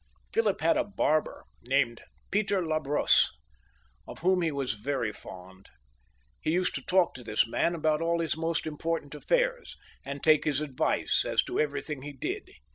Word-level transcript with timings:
Philip 0.33 0.61
had 0.61 0.77
a 0.77 0.83
barber 0.83 1.43
named 1.67 2.01
Peter 2.31 2.65
la 2.65 2.79
Brosse, 2.79 3.29
of 4.07 4.17
whom 4.21 4.41
he 4.41 4.51
was 4.51 4.73
very 4.73 5.13
fond. 5.13 5.69
He 6.41 6.49
used 6.49 6.73
to 6.73 6.81
talk 6.81 7.13
to 7.13 7.23
this 7.23 7.45
man 7.45 7.75
about 7.75 8.01
all 8.01 8.17
his 8.19 8.35
most 8.35 8.65
important 8.65 9.13
aflfairs, 9.13 9.75
and 10.03 10.23
take 10.23 10.45
his 10.45 10.59
advice 10.59 11.23
as 11.23 11.43
to 11.43 11.59
every 11.59 11.83
thing 11.83 12.01
he 12.01 12.13
did. 12.13 12.49